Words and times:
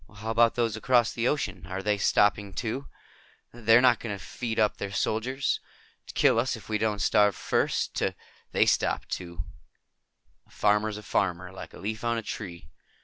"How 0.15 0.31
about 0.31 0.55
those 0.55 0.75
across 0.75 1.13
the 1.13 1.27
ocean? 1.27 1.67
Are 1.67 1.83
they 1.83 1.99
stopping, 1.99 2.53
too? 2.53 2.87
They're 3.53 3.81
not 3.83 3.99
going 3.99 4.17
to 4.17 4.23
feed 4.23 4.59
up 4.59 4.77
their 4.77 4.91
soldiers? 4.91 5.59
To 6.07 6.13
kill 6.15 6.39
us 6.39 6.55
if 6.55 6.67
we 6.67 6.79
don't 6.79 6.97
starve 6.97 7.35
first? 7.35 7.93
To" 7.97 8.15
"They 8.51 8.65
stopped, 8.65 9.09
too. 9.09 9.43
A 10.47 10.49
farmer 10.49 10.89
is 10.89 10.97
a 10.97 11.03
farmer. 11.03 11.51
Like 11.51 11.75
a 11.75 11.77
leaf 11.77 12.03
on 12.03 12.17
a 12.17 12.23
tree. 12.23 12.71